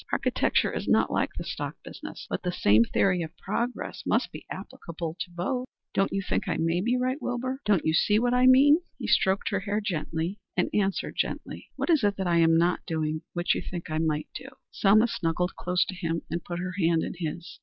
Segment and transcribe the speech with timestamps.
[0.11, 5.15] Architecture isn't like the stock business, but the same theory of progress must be applicable
[5.19, 5.67] to both.
[5.93, 7.61] Don't you think I may be right, Wilbur?
[7.65, 9.79] Don't you see what I mean?" He stroked her hair
[10.57, 13.99] and answered gently, "What is it that I am not doing which you think I
[13.99, 17.59] might do?" Selma snuggled close to him, and put her hand in his.